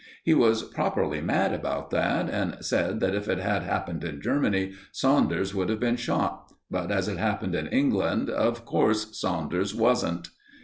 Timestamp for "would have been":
5.53-5.95